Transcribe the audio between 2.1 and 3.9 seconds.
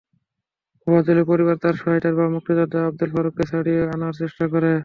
বাবা মুক্তিযোদ্ধা আবদুল ফারুককে ছাড়িয়ে